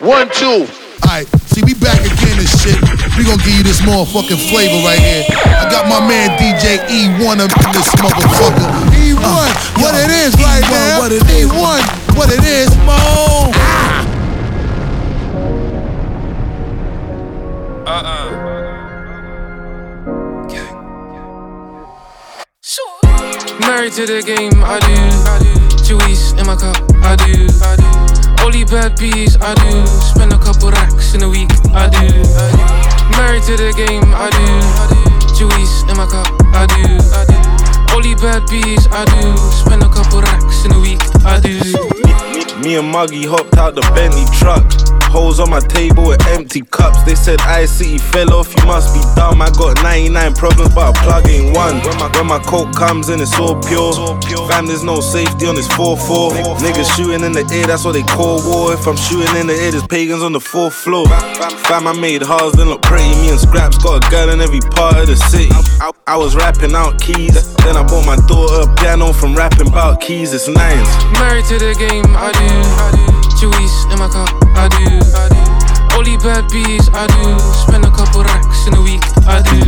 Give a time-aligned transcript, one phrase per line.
[0.00, 0.66] One, two.
[1.06, 2.74] Alright, see, we back again and shit.
[3.16, 5.24] We gonna give you this motherfucking flavor right here.
[5.30, 8.66] I got my man DJ E1 up in this motherfucker.
[8.90, 10.98] E1, uh, what yo, it is right E1, now.
[10.98, 11.46] What it is.
[11.46, 13.52] E1, what it is, mo.
[17.86, 18.40] Uh-uh.
[23.60, 24.94] Married to the game, I do.
[25.84, 27.48] Chewies in my cup, I do.
[27.62, 27.83] I do.
[28.44, 29.86] Only bad bees, I do.
[30.12, 32.12] Spend a couple racks in a week, I do.
[33.16, 34.44] Married to the game, I do.
[35.32, 37.00] Chewies in my cup, I do.
[37.96, 39.34] Only bad bees, I do.
[39.64, 41.56] Spend a couple racks in a week, I do.
[42.60, 44.68] Me and Muggy hopped out the Bentley truck.
[45.14, 47.04] Holes on my table with empty cups.
[47.04, 49.40] They said I City fell off, you must be dumb.
[49.40, 51.78] I got 99 problems, but a plug ain't one.
[51.86, 53.94] When my, when my coke comes in, it's all pure.
[54.50, 56.58] Fam, there's no safety on this 4-4.
[56.58, 58.72] Niggas shooting in the air, that's what they call war.
[58.74, 61.06] If I'm shooting in the air, there's pagans on the fourth floor.
[61.06, 63.06] Fam, I made hars, then look pretty.
[63.22, 65.46] Me and Scraps got a girl in every part of the city.
[65.78, 67.54] I, I was rapping out keys.
[67.62, 70.34] Then I bought my daughter a piano from rapping about keys.
[70.34, 70.90] It's nines.
[71.22, 73.13] Married to the game, I do.
[73.44, 75.98] Chewies in my car, I do.
[75.98, 77.38] Only bad bees, I do.
[77.52, 79.60] Spend a couple racks in a week, I do.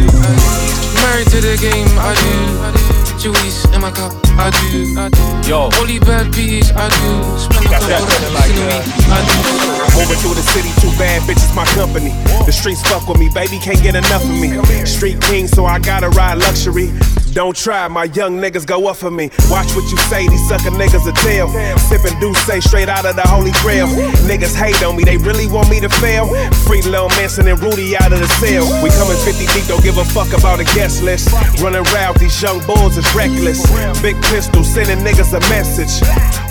[1.04, 2.95] Married to the game, I do.
[3.16, 5.48] Chewies in my cup, I do.
[5.48, 5.70] Yo.
[5.80, 7.38] Only bad bees, I do.
[7.40, 9.96] Spend a couple racks like, in a uh, I do.
[9.96, 12.10] Moving through the city, two bad bitches, my company.
[12.44, 14.60] The streets fuck with me, baby, can't get enough of me.
[14.84, 16.92] Street king, so I gotta ride luxury.
[17.36, 19.28] Don't try, my young niggas go up for me.
[19.52, 21.48] Watch what you say, these sucker niggas a tell.
[21.84, 23.86] Sippin' do say straight out of the holy grail.
[24.24, 26.28] Niggas hate on me, they really want me to fail.
[26.64, 28.64] Free Lil Manson and Rudy out of the cell.
[28.82, 31.28] We coming 50 deep, don't give a fuck about a guest list.
[31.60, 33.60] Running round, these young bulls is reckless.
[34.02, 36.00] Big pistol sending niggas a message.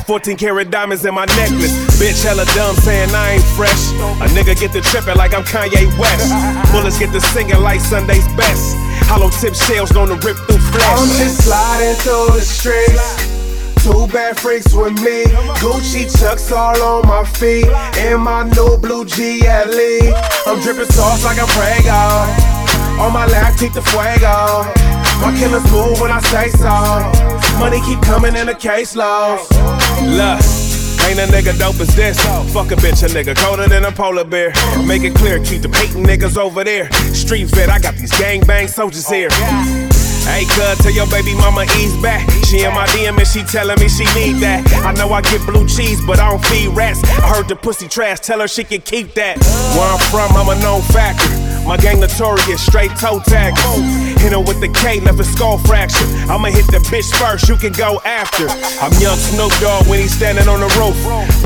[0.06, 1.74] 14 karat diamonds in my necklace.
[1.98, 3.90] Bitch, hella dumb saying I ain't fresh.
[4.22, 6.30] A nigga get the trippin' like I'm Kanye West.
[6.72, 8.76] Bullets get the singing like Sunday's best.
[9.10, 11.00] Hollow tip shells gonna rip through flesh.
[11.00, 13.36] I'm just sliding through the streets.
[13.86, 15.26] Two bad freaks with me.
[15.62, 17.68] Gucci chucks all on my feet.
[17.98, 20.14] And my new blue GLE.
[20.48, 22.66] I'm dripping sauce like a Prego.
[23.02, 24.85] On my lap, keep the fuego.
[25.22, 27.60] My killers move when I say so.
[27.60, 29.50] Money keep coming in the case loss.
[30.02, 30.42] Look.
[31.08, 32.20] Ain't a nigga dope as this.
[32.52, 34.54] Fuck a bitch, a nigga colder than a polar bear.
[34.88, 36.92] Make it clear, keep the hating niggas over there.
[37.14, 39.30] Street vet, I got these gang bang soldiers here.
[40.26, 42.28] Hey, cuz, tell your baby mama ease back.
[42.46, 44.66] She in my DM and she telling me she need that.
[44.84, 47.04] I know I get blue cheese, but I don't feed rats.
[47.04, 49.38] I heard the pussy trash, tell her she can keep that.
[49.78, 51.45] Where I'm from, I'm a known factor.
[51.66, 53.58] My gang notorious, straight toe tag.
[54.22, 56.06] Hit her with the K, left a skull fracture.
[56.30, 58.46] I'ma hit the bitch first, you can go after.
[58.78, 60.94] I'm young Snoop Dogg when he's standing on the roof.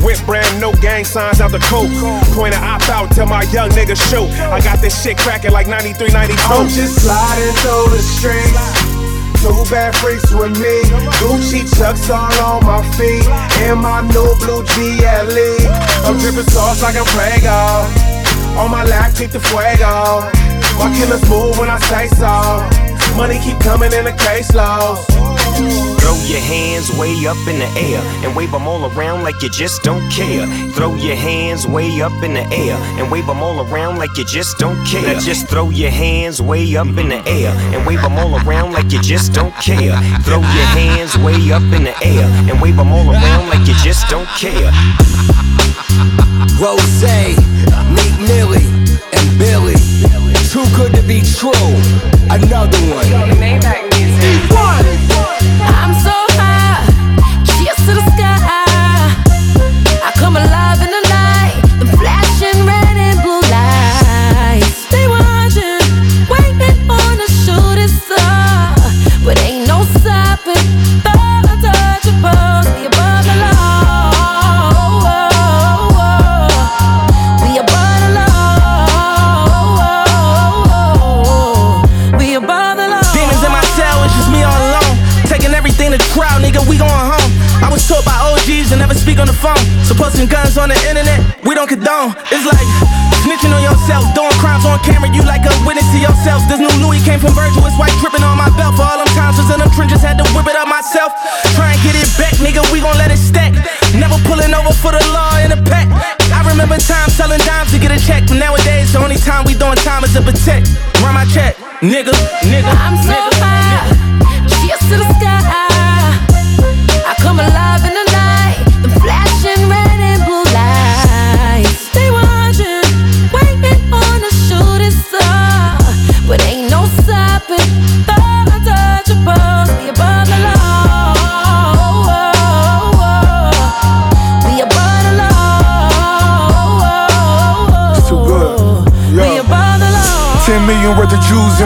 [0.04, 1.88] With brand new gang signs out the coop.
[2.36, 4.28] Point an op out, tell my young nigga shoot.
[4.52, 6.36] I got this shit cracking like 93, 92.
[6.52, 9.00] I'm just sliding through the streets.
[9.40, 10.84] Two bad freaks with me.
[11.16, 13.24] Gucci chucks all on my feet.
[13.64, 15.56] And my new blue GLE.
[16.04, 18.09] I'm dripping sauce like I'm Prego.
[18.58, 20.30] On my lap, keep the fuego.
[20.78, 22.90] My killers move when I say so.
[23.16, 25.04] Money keep coming in the case loss.
[26.00, 29.50] Throw your hands way up in the air and wave them all around like you
[29.50, 30.46] just don't care.
[30.70, 34.24] Throw your hands way up in the air and wave them all around like you
[34.24, 35.14] just don't care.
[35.14, 38.72] Now just throw your hands way up in the air and wave them all around
[38.72, 39.96] like you just don't care.
[40.22, 43.74] Throw your hands way up in the air and wave them all around like you
[43.82, 44.70] just don't care.
[46.60, 47.02] Rose,
[47.94, 48.66] Meek Millie,
[49.12, 49.74] and Billy.
[50.50, 51.52] Too good to be true.
[52.30, 53.06] Another one.
[53.38, 53.90] Maybach
[91.80, 92.68] It's like
[93.24, 96.44] snitching on yourself, doing crimes on camera, you like a witness to yourself.
[96.44, 98.76] This new Louis came from Virgil, it's white dripping on my belt.
[98.76, 101.12] For all them times was in them trenches, had to whip it up myself.
[101.56, 103.56] Try and get it back, nigga, we gon' let it stack.
[103.96, 105.88] Never pulling over for the law in a pack.
[106.30, 109.54] I remember times selling dimes to get a check, but nowadays the only time we
[109.56, 110.68] doing time is to protect.
[111.00, 112.12] Run my check, nigga,
[112.44, 112.72] nigga.
[112.76, 113.59] I'm so high,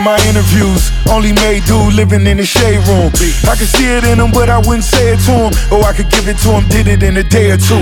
[0.05, 0.93] my interviews.
[1.09, 3.09] Only made dude living in the shade room.
[3.49, 5.53] I could see it in him, but I wouldn't say it to him.
[5.73, 7.81] Or I could give it to him, did it in a day or two.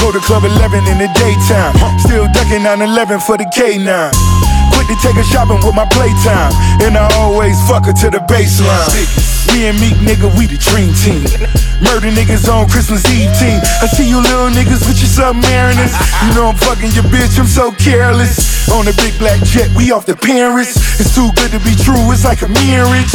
[0.00, 1.76] Go to Club 11 in the daytime.
[2.00, 3.84] Still ducking 9 11 for the K9.
[4.72, 6.56] Quick to take her shopping with my playtime.
[6.80, 8.88] And I always fuck her to the baseline.
[9.52, 11.28] Me and Meek, nigga, we the dream team.
[11.84, 13.60] Murder niggas on Christmas Eve team.
[13.84, 15.92] I see you little niggas with your submariners.
[16.24, 18.68] You know I'm fucking your bitch, I'm so careless.
[18.72, 20.72] On a big black jet, we off the Paris.
[20.98, 23.12] It's too good to be true, it's like a marriage.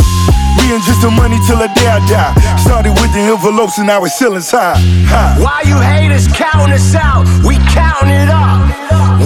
[0.61, 2.33] Me and just the money till the day I die.
[2.61, 4.77] Started with the envelopes and now it's ceilings high.
[5.09, 5.41] high.
[5.41, 7.25] Why you haters counting us out?
[7.41, 8.61] We counting it up.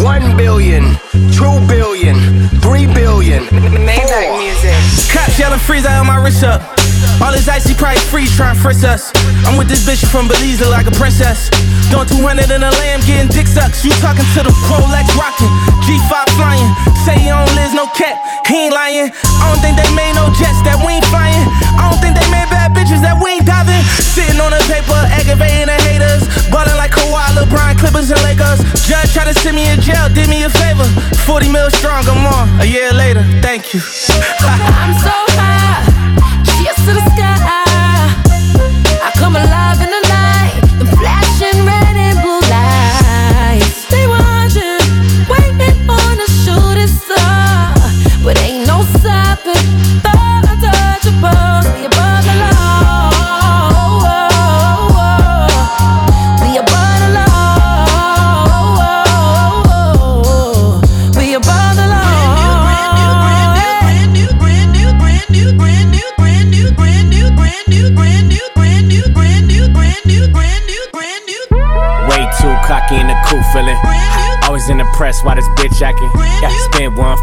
[0.04, 0.96] One billion,
[1.36, 3.44] two billion, three billion.
[3.84, 4.76] Maybach music.
[5.12, 6.81] Cops yelling freeze, I have my wrist up.
[7.22, 9.14] All this icy price freeze trying to frisk us.
[9.46, 11.50] I'm with this bitch from Belize, like a princess.
[11.94, 13.86] Doing 200 in a lamb, getting dick sucks.
[13.86, 15.52] You talking to the Rolex rocking,
[15.86, 16.70] G5 flying.
[17.06, 19.10] Say you don't live no cat, he ain't lying.
[19.42, 21.46] I don't think they made no jets that we ain't flying.
[21.78, 23.82] I don't think they made bad bitches that we ain't diving.
[23.98, 26.26] Sitting on the paper, aggravating the haters.
[26.54, 28.62] Ballin' like Kawhi, LeBron, Clippers, and Lakers.
[28.86, 30.86] Judge try to send me in jail, did me a favor.
[31.26, 32.46] 40 mil strong, I'm on.
[32.62, 33.80] A year later, thank you.
[34.46, 35.91] I'm so high,
[36.92, 37.61] to the sky.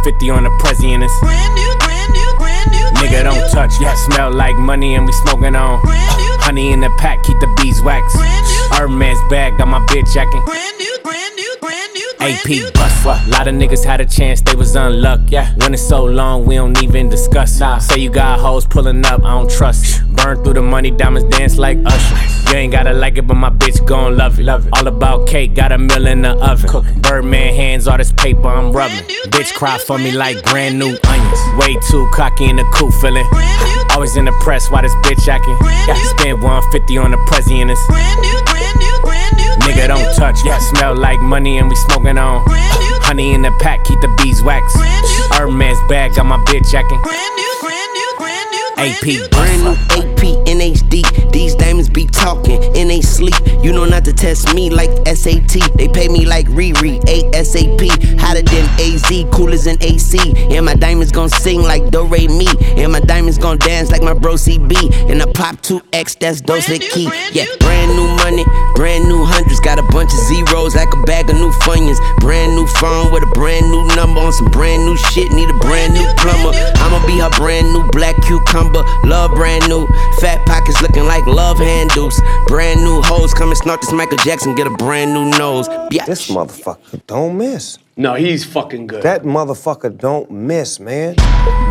[0.09, 1.13] 50 on the presidents.
[1.21, 2.87] Brand new, brand new, brand new.
[2.97, 3.49] Nigga, don't new.
[3.51, 3.73] touch.
[3.79, 5.81] Yeah, smell like money and we smoking on.
[5.85, 8.15] Honey in the pack, keep the bees beeswax.
[8.73, 10.43] Hermes bag, got my bitch acting.
[10.47, 12.11] Brand new, brand new, brand new.
[12.21, 15.25] AP bust A lot of niggas had a chance, they was unlucky.
[15.29, 15.53] Yeah.
[15.57, 17.61] When it's so long, we don't even discuss.
[17.61, 17.77] Nah.
[17.77, 20.09] Say you got hoes pulling up, I don't trust.
[20.09, 22.38] Burn through the money, diamonds dance like Usher.
[22.49, 24.45] You ain't gotta like it, but my bitch gon' love it.
[24.45, 24.73] Love it.
[24.73, 27.01] All about cake, got a mill in the oven.
[27.03, 29.05] Birdman hands, all this paper I'm rubbing.
[29.29, 31.41] Bitch cry for me like brand new onions.
[31.59, 33.27] Way too cocky in the cool feeling.
[33.93, 35.57] Always in the press, why this bitch acting?
[35.61, 37.77] Yeah, spend 150 on the president.
[39.69, 42.43] Nigga, don't touch, yeah, smell like money and we smoking on.
[43.05, 44.73] Honey in the pack, keep the beeswax.
[45.37, 46.99] Hermes bag, got my bitch acting.
[48.79, 50.08] AP, Brand new AP in
[50.61, 51.33] HD.
[51.33, 53.35] These diamonds be talking in they sleep.
[53.63, 55.77] You know not to test me like SAT.
[55.77, 58.21] They pay me like Riri, ASAP.
[58.21, 60.19] Hotter than AZ, cool as an AC.
[60.55, 62.47] And my diamonds gon' sing like Do Re Mi.
[62.77, 65.11] And my diamonds gon' dance like my bro CB.
[65.11, 67.11] And I pop 2X, that's Dose Key.
[67.33, 68.45] Yeah, brand new money,
[68.75, 69.25] brand new
[69.59, 69.61] hundreds.
[69.61, 71.99] Got a bunch of zeros like a bag of new funyuns.
[72.21, 75.31] Brand new phone with a brand new number on some brand new shit.
[75.33, 76.57] Need a brand new plumber.
[76.77, 78.85] I'ma be her brand new black cucumber.
[79.05, 79.87] Love brand new.
[80.21, 82.21] Fat pockets looking like love handles.
[82.47, 84.55] Brand new hoes come and snort this Michael Jackson.
[84.55, 85.69] Get a brand new nose.
[85.91, 86.05] Yeah.
[86.05, 87.79] This motherfucker don't miss.
[87.97, 89.03] No, he's fucking good.
[89.03, 91.17] That motherfucker don't miss, man.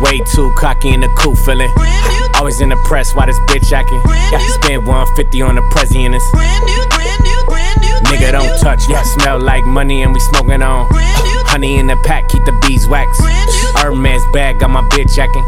[0.02, 1.72] Way too cocky in the cool feeling.
[2.34, 4.00] Always in the press, why this bitch acting?
[4.30, 6.14] Yeah, spend 150 on the president.
[8.08, 10.86] Nigga, don't touch, yeah, smell like money and we smoking on.
[11.48, 13.18] Honey in the pack, keep the beeswax.
[13.80, 15.44] Hermes bag, got my bitch acting.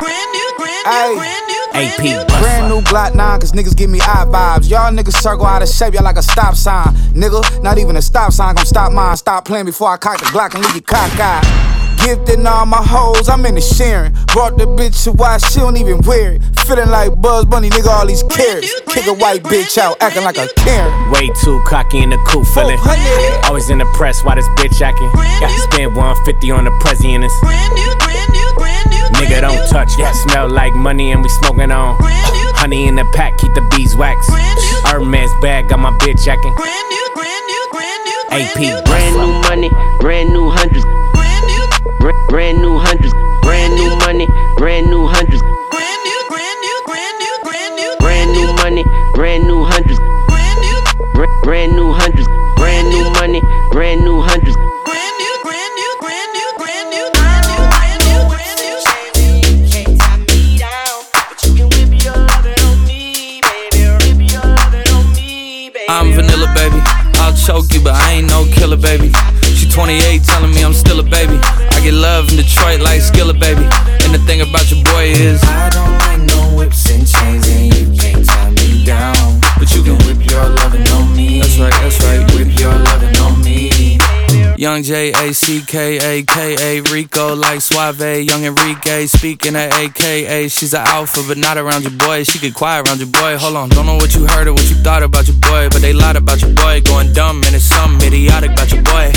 [1.72, 2.40] AP, bust.
[2.40, 4.68] Brand new Glock 9, cause niggas give me eye vibes.
[4.70, 6.94] Y'all niggas circle out of shape, y'all like a stop sign.
[7.14, 9.16] Nigga, not even a stop sign gon' stop mine.
[9.16, 11.69] Stop playing before I cock the Glock and leave you cockeyed.
[12.04, 14.12] Gifting all my hoes, I'm in the sharing.
[14.32, 16.42] Brought the bitch to why she don't even wear it.
[16.66, 18.80] Feeling like Bugs Bunny, nigga, all these carrots.
[18.88, 21.10] Kick a white bitch out, acting like a Karen.
[21.10, 22.78] Way too cocky in the cool feeling.
[23.44, 25.10] Always in the press, why this bitch acting?
[25.40, 27.30] Yeah, spend 150 on the president.
[29.20, 31.96] Nigga, don't touch, yeah, smell like money and we smoking on.
[32.56, 34.26] Honey in the pack, keep the beeswax.
[34.88, 36.54] Hermes bag, got my bitch acting.
[38.30, 40.84] AP, Brand new money, brand new hundreds.
[42.00, 44.26] Br- Brand new hundreds, brand new money,
[44.56, 45.42] brand new hundreds.
[45.70, 47.92] Brand new brand new, brand new, brand new.
[48.00, 49.98] Brand new money, brand new hundreds.
[51.14, 52.26] Br- Brand new hundreds,
[52.56, 53.40] brand new money,
[53.70, 54.56] brand new hundreds.
[65.88, 66.80] I'm vanilla, baby.
[67.18, 69.10] I'll choke you, but but I ain't no killer, baby.
[69.54, 71.38] She 28, telling me I'm still a baby.
[71.42, 73.64] I get love in Detroit like Skilla, baby.
[74.04, 77.74] And the thing about your boy is, I don't like no whips and chains, and
[77.74, 79.40] you can't tie me down.
[79.58, 81.40] But you can whip your lovin' on me.
[81.40, 82.24] That's right, that's right.
[82.34, 83.98] Whip your lovin' on me.
[84.60, 89.72] Young J A C K A K A Rico like Suave, Young Enrique speaking at
[89.72, 90.48] AKA.
[90.48, 92.24] She's an alpha, but not around your boy.
[92.24, 93.38] She get quiet around your boy.
[93.38, 95.80] Hold on, don't know what you heard or what you thought about your boy, but
[95.80, 96.82] they lied about your boy.
[96.82, 99.09] Going dumb and it's something idiotic about your boy.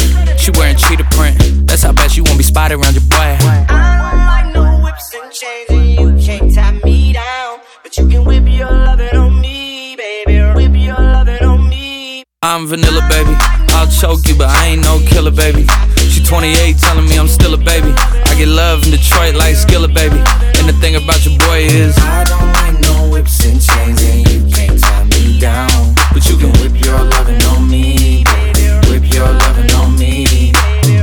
[0.43, 1.37] She wearing cheetah print.
[1.67, 3.15] That's how bad she won't be spotted around your boy.
[3.15, 7.59] I don't like no whips and chains, and you can't tie me down.
[7.81, 10.41] But you can whip your lovin' on me, baby.
[10.53, 12.25] Whip your lovin' on me.
[12.41, 13.33] I'm vanilla, baby.
[13.69, 15.65] I'll choke you, but I ain't no killer, baby.
[16.11, 17.93] She 28, telling me I'm still a baby.
[17.95, 20.19] I get love in Detroit like Skilla, baby.
[20.59, 24.27] And the thing about your boy is, I don't like no whips and chains, and
[24.27, 25.95] you can't tie me down.
[26.11, 28.91] but you can Whip your lovin' on me, baby.
[28.91, 29.52] Whip your lovin' on me.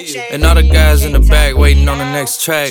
[0.00, 0.24] I see you.
[0.30, 2.70] And all the guys in the back waiting on the next track.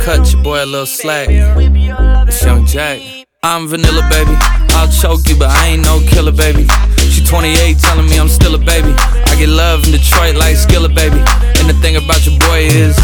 [0.00, 1.28] Cut your boy a little slack.
[1.30, 3.00] It's Young Jack.
[3.42, 4.36] I'm vanilla, baby.
[4.76, 6.66] I'll choke you, but I ain't no killer, baby.
[6.98, 8.92] She 28, telling me I'm still a baby.
[8.92, 11.18] I get love in Detroit like Skilla, baby.
[11.60, 12.98] And the thing about your boy is,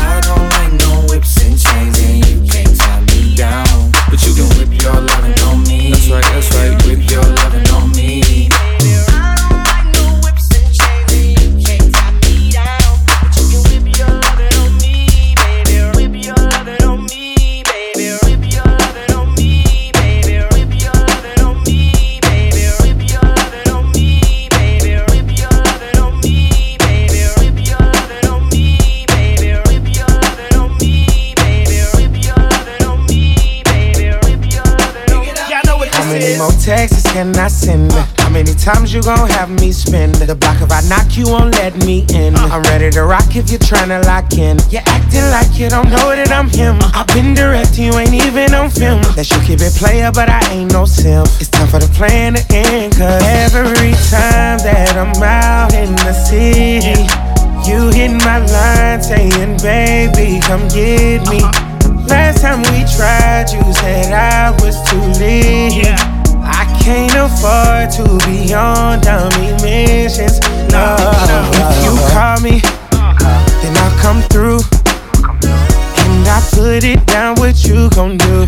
[37.24, 37.92] can I send?
[37.92, 40.14] How many times you gon' have me spend?
[40.16, 42.34] The block if I knock you won't let me in.
[42.34, 42.52] Uh-uh.
[42.52, 44.58] I'm ready to rock if you're tryna lock in.
[44.68, 46.76] You're acting like you don't know that I'm him.
[46.80, 47.00] Uh-uh.
[47.00, 49.00] I've been direct, you ain't even on film.
[49.00, 49.16] Uh-uh.
[49.16, 51.24] That you keep it player, but I ain't no sim.
[51.40, 52.92] It's time for the plan to end.
[52.92, 57.08] Cause every time that I'm out in the city,
[57.64, 61.40] you hit my line saying, baby, come get me.
[62.04, 65.88] Last time we tried, you said I was too late.
[65.88, 66.13] I
[66.84, 70.38] can't afford to be on dummy missions.
[70.68, 70.96] No,
[71.56, 72.60] if you call me,
[73.62, 74.60] then I'll come through.
[76.04, 78.44] And I put it down, what you gon' do?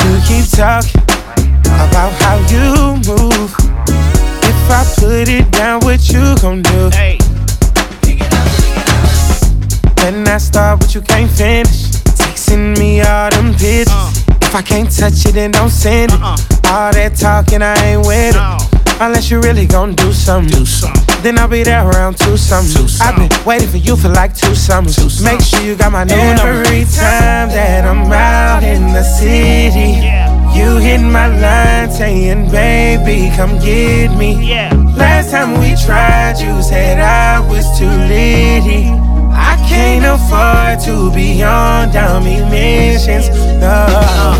[0.00, 1.02] You keep talking
[1.76, 3.52] about how you move.
[4.42, 6.88] If I put it down, what you gon' do?
[9.96, 11.90] Then I start what you can't finish.
[12.16, 14.19] Texting me all them pictures.
[14.50, 16.18] If I can't touch it, then don't send it.
[16.18, 16.36] Uh-uh.
[16.74, 19.00] All that talking, I ain't with it.
[19.00, 20.66] Unless you really gon' do something.
[21.22, 22.82] Then I'll be there around two something.
[23.00, 25.22] I've been waiting for you for like two summers.
[25.22, 26.66] Make sure you got my new number.
[26.66, 30.02] Every time that I'm out in the city,
[30.58, 34.50] you hit my line saying, baby, come get me.
[34.98, 38.90] Last time we tried, you said I was too litty.
[39.32, 43.28] I can't afford to be on dummy missions.
[43.62, 44.39] Uh-uh.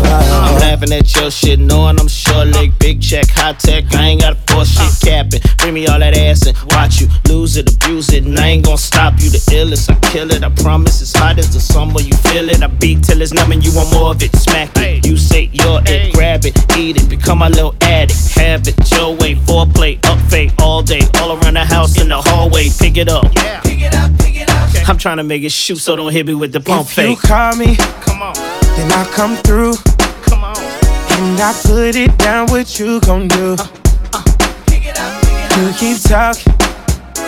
[0.81, 3.93] Laughing at your shit, knowing I'm short leg, big check, high tech.
[3.93, 5.41] I ain't got a force shit capping.
[5.59, 8.65] Bring me all that ass and watch you lose it, abuse it, and I ain't
[8.65, 9.29] gonna stop you.
[9.29, 10.43] The illest, I kill it.
[10.43, 12.01] I promise it's hot as the summer.
[12.01, 12.63] You feel it.
[12.63, 14.35] I beat till it's numb and you want more of it.
[14.35, 15.05] Smack it.
[15.05, 18.33] You say you're it, grab it, eat it, become my little addict.
[18.37, 22.19] Have it your way, foreplay, up fade all day, all around the house in the
[22.19, 22.69] hallway.
[22.79, 23.29] Pick it up.
[23.61, 24.89] Pick it up, pick it up.
[24.89, 27.17] I'm trying to make it shoot, so don't hit me with the pump If you
[27.17, 29.75] call me, come on, then I come through.
[30.23, 32.47] Come on, and I put it down.
[32.47, 33.55] What you gon' do?
[33.59, 33.67] Uh,
[34.13, 36.53] uh, i'll pick it up You keep talking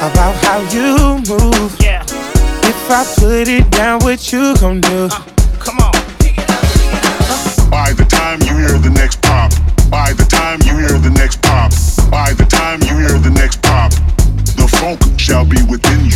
[0.01, 1.75] about how you move.
[1.79, 2.03] Yeah.
[2.65, 5.09] If I put it down, what you gon' do?
[5.12, 5.21] Uh,
[5.59, 5.91] come on.
[7.69, 9.51] By the time you hear the next pop,
[9.89, 11.71] by the time you hear the next pop,
[12.12, 13.91] by the time you hear the next pop,
[14.55, 16.12] the funk shall be within you.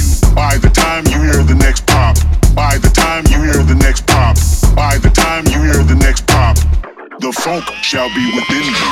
[7.47, 8.87] Funk shall be within you.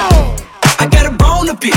[0.79, 1.75] I got a bone to pick.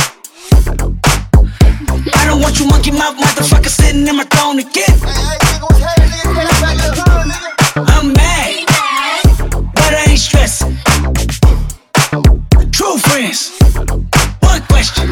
[2.15, 4.95] I don't want you monkey monkey mouth motherfucker sitting in my throne again.
[7.95, 8.51] I'm mad,
[9.75, 10.79] but I ain't stressing.
[12.71, 13.59] True friends.
[14.51, 15.07] One question.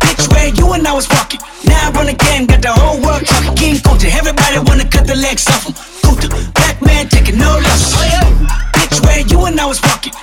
[0.00, 1.40] Bitch, where you and I was walking.
[1.66, 3.54] Now I run the game, got the whole world talking.
[3.54, 5.74] King Kunta, everybody wanna cut the legs off him.
[6.04, 7.94] Kunta, black man taking no loss.
[8.72, 10.14] Bitch, where you and I was walking.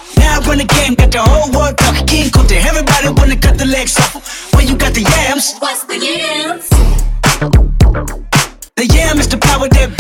[0.48, 2.06] Run the game, got the whole world talking.
[2.06, 4.54] King Kunta, everybody wanna cut the legs off.
[4.54, 5.56] When you got the yams.
[5.58, 6.70] What's the yams?
[8.76, 9.98] The yam is the power that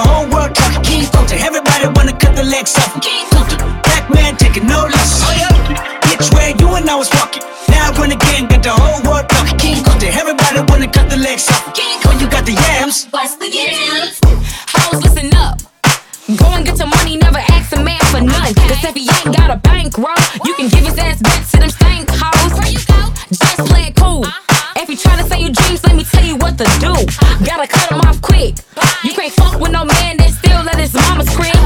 [0.00, 0.82] the game, got the whole world talking.
[0.82, 3.00] King Kunta, everybody wanna cut the legs off.
[3.02, 3.56] King Kunta.
[3.84, 5.22] Black man taking no loss.
[5.24, 5.50] Oh yeah.
[6.06, 7.42] Bitch, where you and I was walking.
[7.68, 9.58] Now the game, got the whole world talking.
[9.58, 11.74] King Kunta, everybody wanna cut the legs off.
[11.74, 13.06] King When oh, you got the yams.
[13.10, 14.20] What's the yams?
[14.72, 15.60] Hoes, listen up.
[16.36, 18.54] Go and get your money, never ask a man for none.
[18.54, 19.39] Cause if he ain't got
[27.44, 28.54] Gotta cut 'em off quick.
[29.04, 31.56] You can't fuck with no man that still at his mama's crib.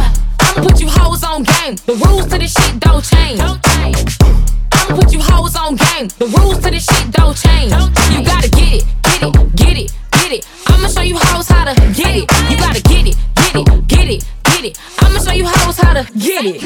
[0.40, 1.76] I'ma put you hoes on game.
[1.86, 3.40] The rules to this shit don't change.
[3.40, 6.08] I'ma put you hoes on game.
[6.18, 7.72] The rules to this shit don't change.
[8.12, 10.46] You gotta get it, get it, get it, get it.
[10.66, 12.26] I'ma show you hoes how to get it.
[12.50, 14.78] You gotta get it, get it, get it, get it.
[15.00, 16.62] I'ma show you hoes how to get it.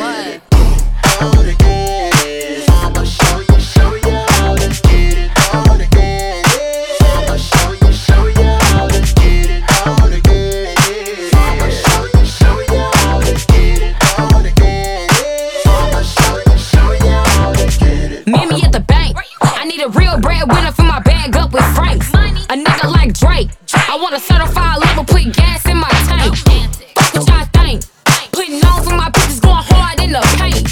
[1.18, 1.67] Meet
[19.78, 22.08] need a real breadwinner for my bag up with Franks.
[22.10, 23.50] A nigga like Drake.
[23.74, 26.34] I want a certified level, put gas in my tank.
[26.36, 27.82] Fuck what y'all think.
[28.32, 30.66] Putting on for my bitches going hard in the paint.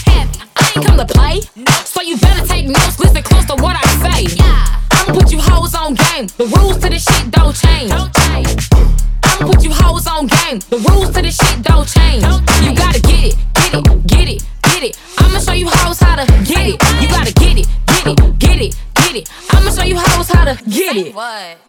[0.56, 1.40] I ain't come to play.
[1.84, 4.42] So you better take notes, listen close to what I say.
[4.90, 6.26] I'ma put you hoes on game.
[6.38, 7.92] The rules to this shit don't change.
[7.92, 10.58] I'ma put you hoes on game.
[10.70, 12.24] The rules to this shit don't change.
[12.64, 14.98] You gotta get it, get it, get it, get it.
[15.18, 16.82] I'ma show you hoes how to get it.
[17.00, 18.76] You gotta get it, get it, get it,
[19.20, 19.54] get it.
[19.54, 21.14] I'ma show you hoes how to get it.
[21.14, 21.58] What?